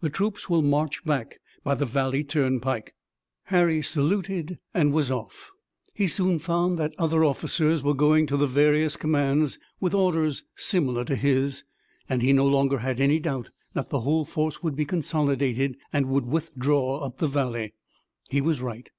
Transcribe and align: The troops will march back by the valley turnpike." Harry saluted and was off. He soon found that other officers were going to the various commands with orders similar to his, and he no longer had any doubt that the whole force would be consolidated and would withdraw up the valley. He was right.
The 0.00 0.10
troops 0.10 0.50
will 0.50 0.60
march 0.60 1.04
back 1.04 1.38
by 1.62 1.76
the 1.76 1.84
valley 1.86 2.24
turnpike." 2.24 2.96
Harry 3.44 3.80
saluted 3.80 4.58
and 4.74 4.92
was 4.92 5.08
off. 5.08 5.52
He 5.94 6.08
soon 6.08 6.40
found 6.40 6.80
that 6.80 6.96
other 6.98 7.22
officers 7.24 7.80
were 7.84 7.94
going 7.94 8.26
to 8.26 8.36
the 8.36 8.48
various 8.48 8.96
commands 8.96 9.60
with 9.78 9.94
orders 9.94 10.42
similar 10.56 11.04
to 11.04 11.14
his, 11.14 11.62
and 12.08 12.22
he 12.22 12.32
no 12.32 12.44
longer 12.48 12.78
had 12.78 12.98
any 13.00 13.20
doubt 13.20 13.50
that 13.72 13.88
the 13.90 14.00
whole 14.00 14.24
force 14.24 14.64
would 14.64 14.74
be 14.74 14.84
consolidated 14.84 15.76
and 15.92 16.06
would 16.06 16.26
withdraw 16.26 16.98
up 16.98 17.18
the 17.18 17.28
valley. 17.28 17.72
He 18.30 18.40
was 18.40 18.60
right. 18.60 18.90